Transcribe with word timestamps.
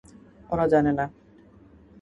ওরা 0.49 0.65
জানে 0.67 0.91
না। 0.91 1.05